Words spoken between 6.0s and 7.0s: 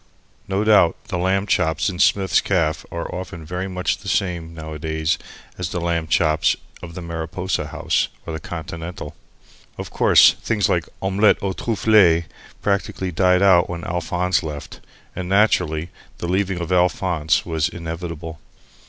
chops of